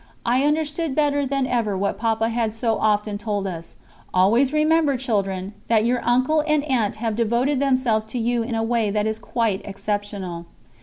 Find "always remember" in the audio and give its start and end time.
4.11-4.97